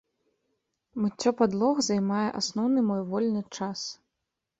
Мыццё 1.01 1.33
падлог 1.41 1.81
займае 1.89 2.23
асноўны 2.39 2.79
мой 2.89 3.01
вольны 3.13 3.41
час. 3.59 3.79